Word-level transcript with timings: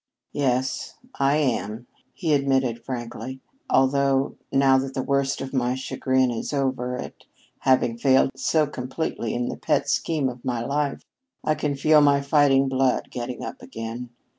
"Yes, 0.33 0.95
I 1.19 1.37
am," 1.37 1.85
he 2.15 2.33
admitted 2.33 2.83
frankly. 2.83 3.39
"Although, 3.69 4.35
now 4.51 4.79
that 4.79 4.95
the 4.95 5.03
worst 5.03 5.41
of 5.41 5.53
my 5.53 5.75
chagrin 5.75 6.31
is 6.31 6.53
over 6.53 6.97
at 6.97 7.13
having 7.59 7.99
failed 7.99 8.31
so 8.35 8.65
completely 8.65 9.35
in 9.35 9.47
the 9.47 9.57
pet 9.57 9.87
scheme 9.87 10.27
of 10.27 10.43
my 10.43 10.65
life, 10.65 11.05
I 11.43 11.53
can 11.53 11.75
feel 11.75 12.01
my 12.01 12.19
fighting 12.19 12.67
blood 12.67 13.11
getting 13.11 13.43
up 13.43 13.61
again. 13.61 14.09